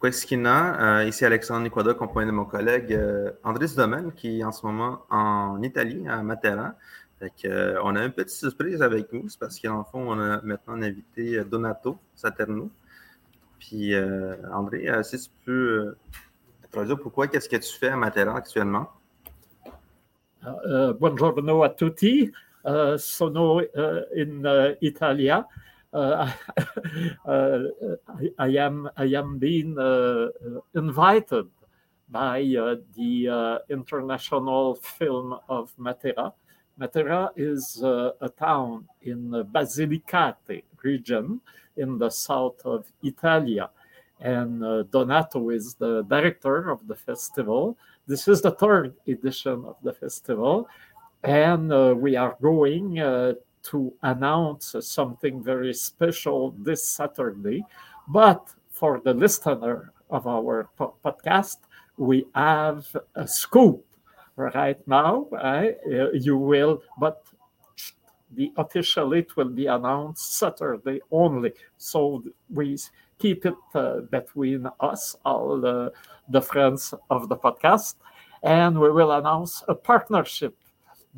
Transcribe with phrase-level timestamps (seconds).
[0.00, 2.98] Quesquina, ici Alexandre Nicoda, accompagné de mon collègue
[3.42, 6.74] André Domaine, qui est en ce moment en Italie, à Matera.
[7.20, 11.42] on a une petite surprise avec nous, c'est parce qu'en fond, on a maintenant invité
[11.44, 12.70] Donato Saterno.
[13.58, 13.92] Puis,
[14.52, 15.96] André, si tu peux
[16.70, 18.88] te dire pourquoi, qu'est-ce que tu fais à Matera actuellement?
[20.44, 22.30] Uh, buongiorno a tutti,
[22.96, 23.60] sono
[24.14, 25.44] in Italia.
[25.92, 26.32] Uh,
[27.26, 27.58] uh,
[28.08, 30.28] I, I, am I am being uh,
[30.74, 31.46] invited
[32.10, 36.32] by the International Film of Matera.
[36.80, 41.40] Matera is a town in Basilicate region
[41.76, 43.70] in the south of Italia.
[44.20, 47.76] And Donato is the director of the festival
[48.08, 50.66] this is the third edition of the festival,
[51.22, 53.34] and uh, we are going uh,
[53.64, 57.64] to announce something very special this Saturday.
[58.08, 61.58] But for the listener of our po- podcast,
[61.96, 63.84] we have a scoop
[64.36, 65.26] right now.
[65.32, 65.70] Uh,
[66.14, 67.22] you will, but
[68.32, 71.52] the official it will be announced Saturday only.
[71.76, 72.78] So we
[73.18, 75.92] keep it uh, between us, all the,
[76.28, 77.94] the friends of the podcast,
[78.42, 80.54] and we will announce a partnership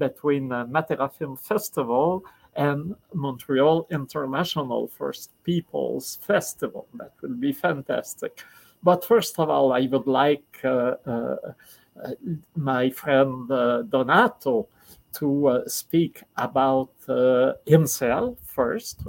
[0.00, 2.24] between uh, Matera Film Festival
[2.56, 6.88] and Montreal International First Peoples Festival.
[6.94, 8.42] That will be fantastic.
[8.82, 12.12] But first of all, I would like uh, uh,
[12.56, 14.68] my friend uh, Donato
[15.12, 19.02] to uh, speak about uh, himself first,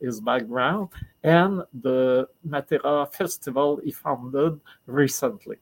[0.00, 0.88] his background,
[1.22, 5.56] and the Matera Festival he founded recently.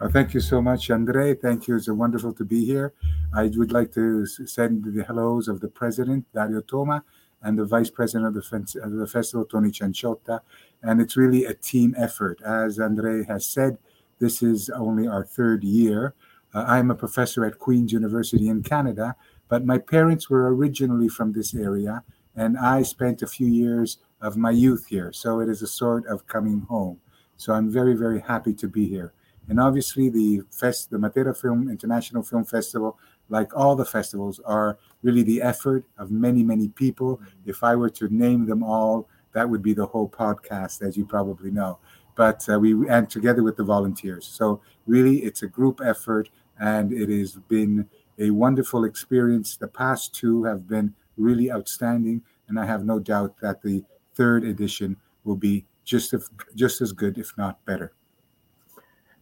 [0.00, 1.34] Uh, thank you so much, Andre.
[1.34, 1.74] Thank you.
[1.74, 2.94] It's wonderful to be here.
[3.34, 7.02] I would like to send the hellos of the president, Dario Toma,
[7.42, 10.40] and the vice president of the, of the festival, Tony Cianciotta.
[10.84, 12.40] And it's really a team effort.
[12.42, 13.78] As Andre has said,
[14.20, 16.14] this is only our third year.
[16.54, 19.16] Uh, I'm a professor at Queen's University in Canada,
[19.48, 22.04] but my parents were originally from this area,
[22.36, 25.12] and I spent a few years of my youth here.
[25.12, 27.00] So it is a sort of coming home.
[27.36, 29.12] So I'm very, very happy to be here.
[29.48, 32.98] And obviously, the fest, the Matera Film International Film Festival,
[33.30, 37.20] like all the festivals, are really the effort of many, many people.
[37.46, 41.06] If I were to name them all, that would be the whole podcast, as you
[41.06, 41.78] probably know.
[42.14, 44.26] But uh, we and together with the volunteers.
[44.26, 46.28] So really, it's a group effort,
[46.60, 47.88] and it has been
[48.18, 49.56] a wonderful experience.
[49.56, 53.82] The past two have been really outstanding, and I have no doubt that the
[54.14, 56.14] third edition will be just
[56.54, 57.92] just as good, if not better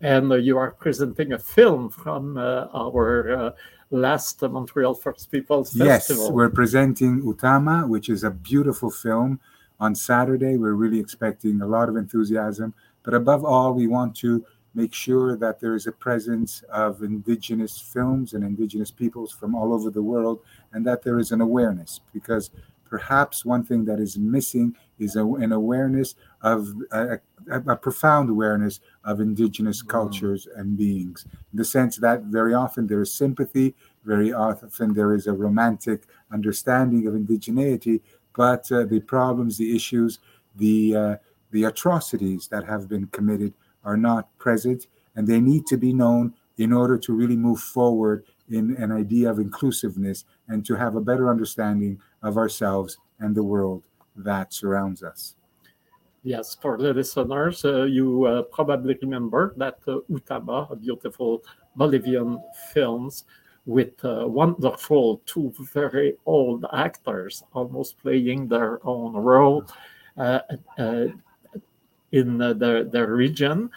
[0.01, 3.51] and uh, you are presenting a film from uh, our uh,
[3.91, 6.25] last Montreal First Peoples Festival.
[6.25, 9.41] Yes, we're presenting Utama, which is a beautiful film
[9.81, 10.56] on Saturday.
[10.56, 15.37] We're really expecting a lot of enthusiasm, but above all, we want to make sure
[15.37, 20.03] that there is a presence of indigenous films and indigenous peoples from all over the
[20.03, 20.41] world
[20.73, 22.51] and that there is an awareness because
[22.85, 27.19] perhaps one thing that is missing is a, an awareness of a,
[27.51, 29.89] a, a, profound awareness of indigenous mm.
[29.89, 33.75] cultures and beings in the sense that very often there is sympathy
[34.05, 38.01] very often there is a romantic understanding of indigeneity
[38.37, 40.19] but uh, the problems the issues
[40.56, 41.17] the uh,
[41.53, 43.53] the atrocities that have been committed
[43.85, 48.25] are not present and they need to be known in order to really move forward
[48.49, 53.43] in an idea of inclusiveness and to have a better understanding of ourselves and the
[53.43, 55.35] world that surrounds us.
[56.26, 61.44] Yes, for the listeners, uh, you uh, probably remember that uh, Utama, a beautiful
[61.76, 62.42] Bolivian
[62.75, 63.26] films
[63.64, 69.66] with uh, wonderful two very old actors almost playing their own role
[70.16, 70.41] uh,
[70.78, 71.06] uh,
[72.10, 73.70] in the, the region.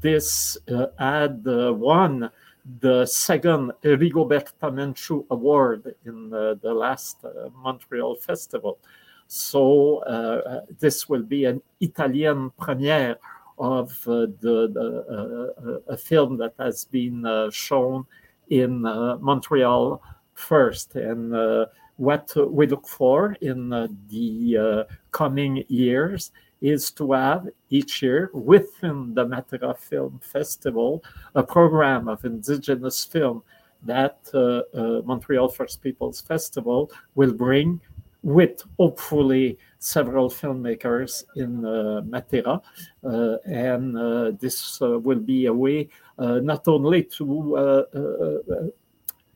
[0.00, 0.56] this
[1.00, 2.30] had won
[2.78, 7.24] the second Rigoberta Menchú Award in the, last
[7.56, 8.78] Montreal Festival.
[9.26, 13.16] So uh, this will be an Italian premiere
[13.58, 18.04] of uh, the, the uh, a film that has been uh, shown
[18.48, 20.02] in uh, Montreal
[20.34, 21.66] first, and
[21.96, 29.24] what we look for in the coming years is to have each year within the
[29.24, 31.04] Matera Film Festival
[31.34, 33.42] a program of indigenous film
[33.82, 37.80] that uh, uh, Montreal First Peoples Festival will bring
[38.24, 42.60] with hopefully several filmmakers in uh, Matera.
[43.04, 45.88] Uh, and uh, this uh, will be a way
[46.18, 47.84] uh, not only to uh,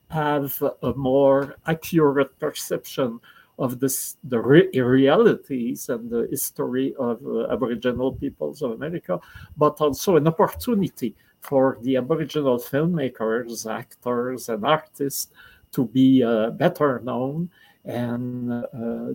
[0.09, 3.21] have a more accurate perception
[3.59, 7.21] of this, the re- realities and the history of
[7.51, 9.21] Aboriginal peoples of America,
[9.59, 15.31] but also an opportunity for the Aboriginal filmmakers, actors, and artists
[15.73, 16.23] to be
[16.57, 17.51] better known.
[17.89, 19.15] And uh,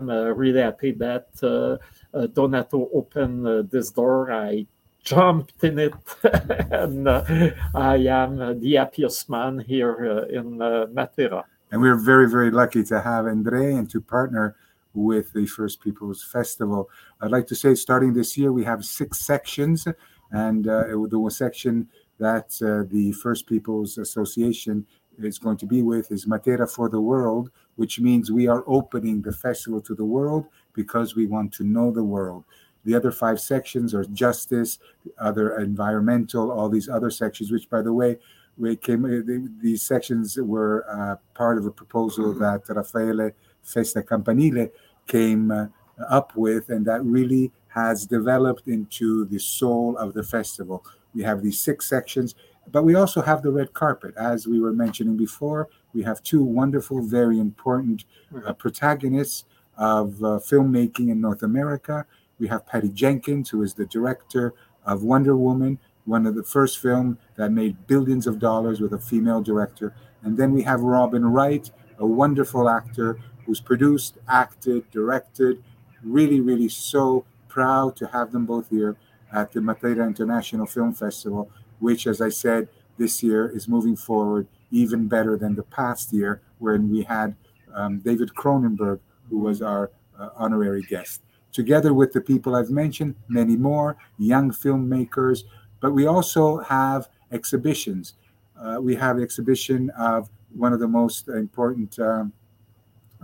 [0.00, 4.32] I'm uh, really happy that uh, Donato opened this door.
[4.32, 4.66] I
[5.04, 5.94] jumped in it,
[6.24, 11.44] and I am the happiest man here in Matera.
[11.70, 14.56] And we're very, very lucky to have Andre and to partner
[14.92, 16.90] with the First Peoples Festival.
[17.20, 19.86] I'd like to say, starting this year, we have six sections,
[20.32, 21.88] and uh, the one section
[22.18, 24.86] that uh, the First Peoples Association
[25.18, 29.22] is going to be with is Matera for the World, which means we are opening
[29.22, 32.44] the festival to the world because we want to know the world.
[32.84, 34.78] The other five sections are justice,
[35.18, 38.18] other environmental, all these other sections, which, by the way,
[38.56, 39.04] we came.
[39.04, 42.40] Uh, these sections were uh, part of a proposal mm-hmm.
[42.40, 43.32] that Raffaele
[43.62, 44.70] Festa Campanile
[45.06, 45.66] came uh,
[46.08, 50.84] up with, and that really has developed into the soul of the festival.
[51.14, 52.34] We have these six sections,
[52.70, 54.14] but we also have the red carpet.
[54.16, 58.04] As we were mentioning before, we have two wonderful, very important
[58.44, 59.44] uh, protagonists
[59.78, 62.04] of uh, filmmaking in North America.
[62.38, 64.52] We have Patty Jenkins, who is the director
[64.84, 68.98] of Wonder Woman, one of the first film that made billions of dollars with a
[68.98, 69.94] female director.
[70.22, 75.64] And then we have Robin Wright, a wonderful actor who's produced, acted, directed.
[76.02, 78.96] Really, really so proud to have them both here
[79.32, 82.68] at the Matera International Film Festival which, as I said,
[82.98, 87.34] this year is moving forward even better than the past year when we had
[87.74, 91.22] um, David Cronenberg, who was our uh, honorary guest.
[91.52, 95.44] Together with the people I've mentioned, many more young filmmakers,
[95.80, 98.14] but we also have exhibitions.
[98.60, 102.32] Uh, we have exhibition of one of the most important um,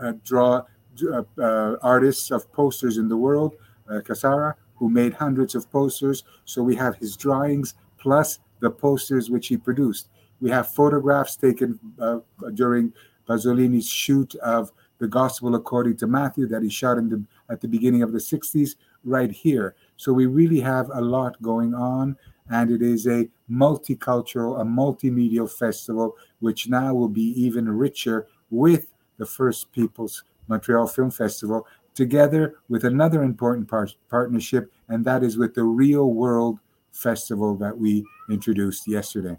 [0.01, 0.63] uh, draw
[1.11, 3.55] uh, uh, artists of posters in the world,
[3.89, 4.01] uh,
[4.77, 6.25] who made hundreds of posters.
[6.45, 10.09] So we have his drawings plus the posters which he produced.
[10.43, 12.19] We have photographs taken uh,
[12.55, 12.93] during
[13.29, 17.69] Pasolini's shoot of the Gospel according to Matthew that he shot in the, at the
[17.69, 18.75] beginning of the 60s,
[19.05, 19.77] right here.
[19.97, 22.17] So we really have a lot going on,
[22.51, 28.89] and it is a multicultural, a multimedia festival, which now will be even richer with
[29.19, 35.37] the First People's Montreal Film Festival, together with another important par- partnership, and that is
[35.37, 36.59] with the Real World
[36.91, 39.39] festival that we introduced yesterday.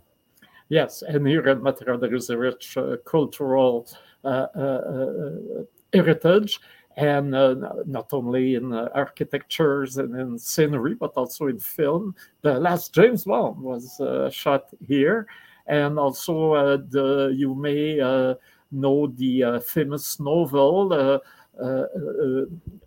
[0.74, 3.88] Yes, and here in Matera there is a rich uh, cultural
[4.24, 6.60] uh, uh, uh heritage,
[6.98, 7.54] and uh,
[7.86, 12.16] not only in uh, architectures and in scenery, but also in film.
[12.42, 14.02] The last James Bond was
[14.34, 15.28] shot here,
[15.68, 17.98] and also the you may
[18.72, 21.22] know the famous novel.
[21.54, 22.83] Christo s'est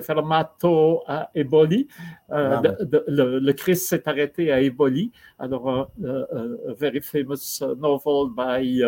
[0.00, 1.88] fermato à Eboli.
[2.30, 5.10] Uh, the, the, le, le, Christ s'est arrêté à Eboli.
[5.38, 8.82] Alors, a, a, a very famous novel by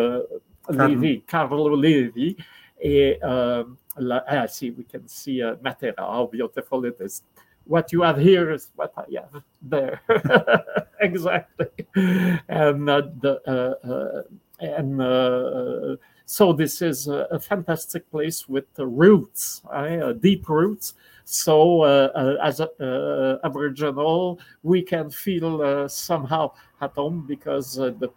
[0.69, 2.35] Levi, Carlo Levi.
[2.79, 7.23] Et la, ah, see, we can see Matera, how beautiful it is.
[7.65, 9.99] What you have here is what I have there.
[11.01, 11.67] exactly.
[12.47, 14.21] And uh, the uh, uh,
[14.59, 15.95] and uh,
[16.25, 20.95] so this is a, a fantastic place with roots, uh, deep roots.
[21.23, 22.61] So uh, uh, as
[23.43, 28.09] Aboriginal, we can feel somehow at home because the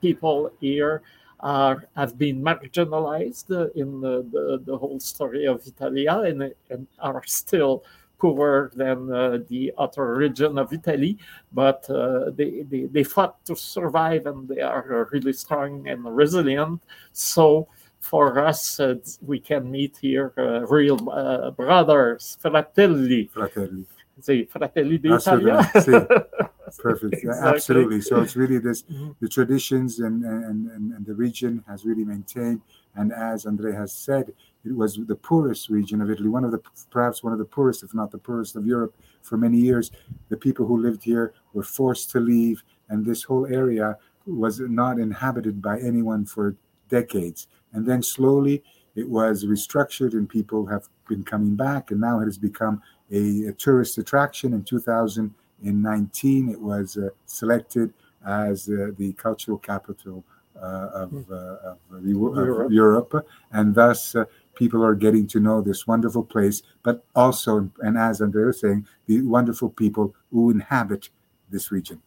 [0.00, 1.02] people here
[1.40, 7.22] are have been marginalized in the, the, the whole story of Italia and, and are
[7.26, 7.84] still
[8.18, 11.18] poorer than uh, the other region of Italy,
[11.52, 16.82] but uh, they, they, they fought to survive and they are really strong and resilient.
[17.12, 17.68] So
[18.00, 23.26] for us, uh, we can meet here uh, real uh, brothers, fratelli.
[23.32, 23.86] Fratelli.
[24.24, 25.70] The fratelli d'Italia.
[26.76, 27.14] Perfect.
[27.14, 27.48] exactly.
[27.48, 28.00] Absolutely.
[28.00, 29.12] So it's really this mm-hmm.
[29.20, 32.60] the traditions and, and, and, and the region has really maintained.
[32.94, 34.32] And as Andre has said,
[34.68, 36.60] it was the poorest region of Italy, one of the
[36.90, 39.90] perhaps one of the poorest, if not the poorest of Europe for many years.
[40.28, 43.96] The people who lived here were forced to leave, and this whole area
[44.26, 46.54] was not inhabited by anyone for
[46.88, 47.48] decades.
[47.72, 48.62] And then slowly
[48.94, 53.46] it was restructured, and people have been coming back, and now it has become a,
[53.46, 54.52] a tourist attraction.
[54.52, 57.92] In 2019, it was uh, selected
[58.26, 60.24] as uh, the cultural capital
[60.60, 61.32] uh, of, hmm.
[61.32, 62.72] uh, of, Europe.
[62.72, 63.26] Europe.
[63.52, 64.24] and thus uh,
[64.58, 68.86] people are getting to know this wonderful place, but also, and as Andrea was saying,
[69.06, 71.08] the wonderful people who inhabit
[71.48, 72.02] this region.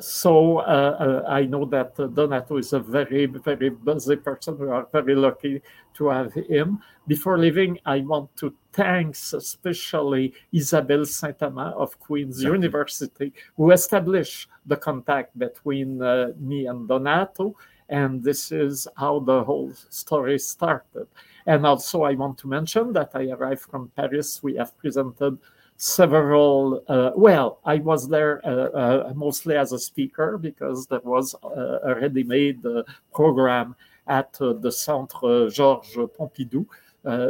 [0.00, 4.58] so uh, uh, I know that uh, Donato is a very, very busy person.
[4.58, 5.62] We are very lucky
[5.94, 6.80] to have him.
[7.06, 14.76] Before leaving, I want to thank especially Isabelle Saint-Amand of Queen's University, who established the
[14.76, 17.56] contact between uh, me and Donato.
[17.90, 21.08] And this is how the whole story started.
[21.46, 24.42] And also, I want to mention that I arrived from Paris.
[24.42, 25.38] We have presented
[25.82, 31.34] several uh, well i was there uh, uh, mostly as a speaker because there was
[31.42, 32.82] uh, a ready-made uh,
[33.14, 33.74] program
[34.06, 36.66] at uh, the centre georges pompidou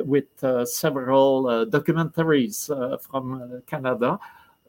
[0.04, 0.26] with
[0.68, 2.66] several documentaries
[3.00, 4.18] from canada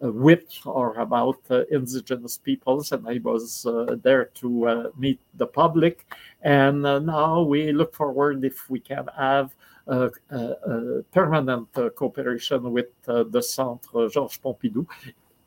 [0.02, 5.46] with or about uh, indigenous peoples and i was uh, there to uh, meet the
[5.46, 6.06] public
[6.42, 9.56] and now we look forward if we can have
[9.88, 10.10] a
[11.12, 14.86] permanent uh, cooperation with uh, the Centre Georges Pompidou.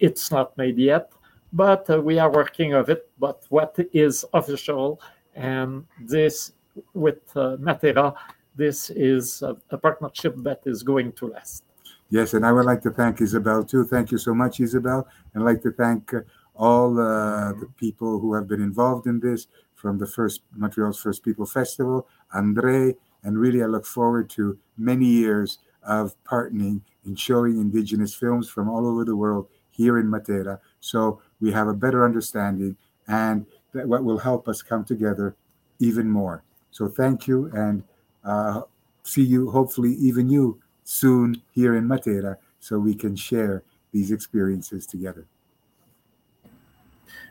[0.00, 1.12] It's not made yet,
[1.52, 3.10] but uh, we are working of it.
[3.18, 5.00] But what is official,
[5.34, 6.52] and this
[6.92, 8.14] with Matera,
[8.56, 11.64] this is a, a partnership that is going to last.
[12.10, 13.84] Yes, and I would like to thank Isabel too.
[13.84, 15.08] Thank you so much, Isabel.
[15.32, 16.20] And I'd like to thank uh,
[16.54, 21.24] all uh, the people who have been involved in this from the first Montreal's First
[21.24, 22.94] People Festival, Andre,
[23.24, 28.68] and really, I look forward to many years of partnering in showing Indigenous films from
[28.68, 30.58] all over the world here in Matera.
[30.80, 32.76] So we have a better understanding
[33.08, 35.36] and that what will help us come together
[35.78, 36.44] even more.
[36.70, 37.82] So thank you and
[38.24, 38.62] uh,
[39.02, 43.62] see you, hopefully, even you soon here in Matera so we can share
[43.92, 45.26] these experiences together.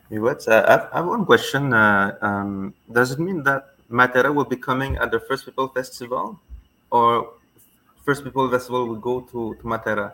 [0.09, 0.47] What?
[0.47, 1.73] Uh, I have one question.
[1.73, 6.39] Uh, um, does it mean that Matera will be coming at the First People Festival,
[6.91, 7.33] or
[8.05, 10.13] First People Festival will go to, to Matera?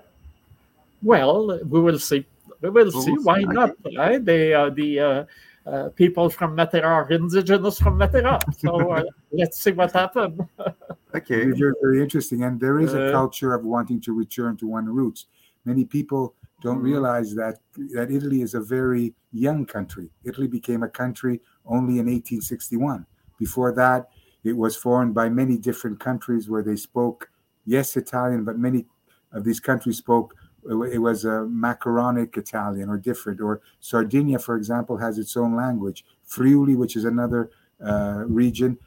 [1.04, 2.26] Well, we will see.
[2.62, 3.12] We will see.
[3.24, 3.76] Why not?
[3.98, 4.24] Right?
[4.24, 5.28] They, uh, the
[5.70, 8.42] uh, people from Matera are indigenous from Matera.
[8.58, 10.40] So uh, let's see what happens.
[11.16, 11.46] okay.
[11.52, 12.44] Very, very interesting.
[12.44, 15.28] And there is a uh, culture of wanting to return to one roots.
[15.66, 16.86] Many people don't mm-hmm.
[16.86, 17.60] realize that
[17.94, 20.10] that Italy is a very young country.
[20.24, 23.06] Italy became a country only in 1861.
[23.38, 24.10] Before that,
[24.44, 27.30] it was formed by many different countries where they spoke,
[27.66, 28.86] yes, Italian, but many
[29.32, 30.34] of these countries spoke,
[30.68, 33.42] it was a macaronic Italian or different.
[33.42, 36.06] Or Sardinia, for example, has its own language.
[36.26, 37.50] Friuli, which is another
[37.84, 38.78] uh, region,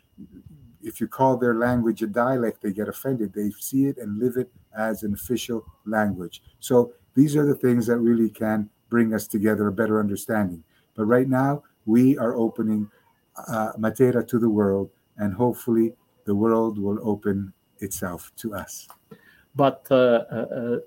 [0.83, 3.33] if you call their language a dialect, they get offended.
[3.33, 6.43] They see it and live it as an official language.
[6.61, 10.64] So these are the things that really can bring us together a better understanding.
[10.95, 12.91] But right now, we are opening
[13.49, 18.88] uh, Matera to the world, and hopefully the world will open itself to us.
[19.55, 20.79] But uh, uh,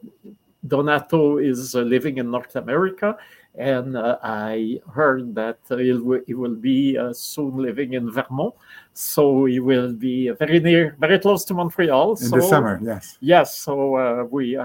[0.67, 3.17] Donato is uh, living in North America,
[3.55, 8.53] and uh, I heard that he will, he will be uh, soon living in Vermont.
[8.93, 12.11] So he will be very near, very close to Montreal.
[12.11, 13.17] In so, the summer, yes.
[13.21, 14.57] Yes, so we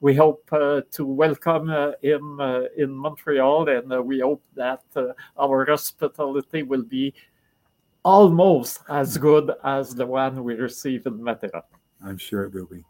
[0.00, 4.82] we hope uh, to welcome uh, him uh, in Montreal, and we hope that
[5.36, 7.12] our hospitality will be
[8.04, 11.62] almost as good as the one we received in Matera.
[12.04, 12.84] I'm sure it will be.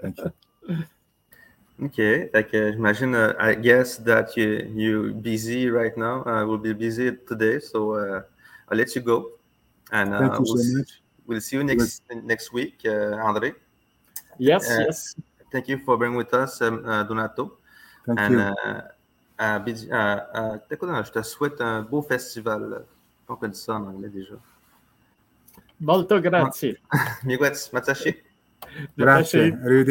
[0.00, 0.84] Thank you.
[1.82, 6.22] Okay, like uh, imagine, uh, I guess that you you busy right now.
[6.22, 7.98] I uh, will be busy today, so
[8.70, 9.32] I'll let you go.
[9.90, 10.90] And Thank you we'll, so much.
[11.26, 13.54] We'll see you next next week, Andre.
[14.38, 15.16] Yes, yes.
[15.50, 17.58] Thank you for being with us, um, uh, Donato.
[18.06, 18.38] Thank and, you.
[18.40, 18.82] Uh,
[19.38, 19.60] uh,
[20.34, 22.84] uh, je te souhaite un beau festival.
[23.28, 24.34] On peut dire ça en anglais déjà.
[25.80, 26.78] Molto grazie.
[27.24, 28.14] Miigwets, matsashi.
[28.96, 29.52] Grazie.